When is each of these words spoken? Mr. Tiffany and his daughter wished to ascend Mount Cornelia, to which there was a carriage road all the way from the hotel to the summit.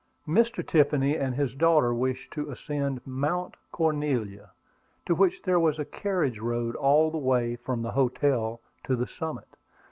Mr. 0.27 0.65
Tiffany 0.67 1.15
and 1.15 1.35
his 1.35 1.53
daughter 1.53 1.93
wished 1.93 2.31
to 2.31 2.49
ascend 2.49 3.01
Mount 3.05 3.53
Cornelia, 3.71 4.49
to 5.05 5.13
which 5.13 5.43
there 5.43 5.59
was 5.59 5.77
a 5.77 5.85
carriage 5.85 6.39
road 6.39 6.75
all 6.75 7.11
the 7.11 7.19
way 7.19 7.55
from 7.55 7.83
the 7.83 7.91
hotel 7.91 8.61
to 8.85 8.95
the 8.95 9.05
summit. 9.05 9.57